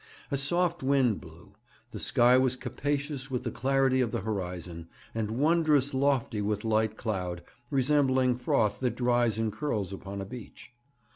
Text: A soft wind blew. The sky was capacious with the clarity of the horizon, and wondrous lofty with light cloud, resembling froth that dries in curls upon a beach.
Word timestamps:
A 0.31 0.35
soft 0.37 0.81
wind 0.81 1.21
blew. 1.21 1.53
The 1.91 1.99
sky 1.99 2.35
was 2.35 2.55
capacious 2.55 3.29
with 3.29 3.43
the 3.43 3.51
clarity 3.51 4.01
of 4.01 4.09
the 4.09 4.21
horizon, 4.21 4.87
and 5.13 5.29
wondrous 5.37 5.93
lofty 5.93 6.41
with 6.41 6.65
light 6.65 6.97
cloud, 6.97 7.43
resembling 7.69 8.35
froth 8.37 8.79
that 8.79 8.95
dries 8.95 9.37
in 9.37 9.51
curls 9.51 9.93
upon 9.93 10.19
a 10.19 10.25
beach. 10.25 10.73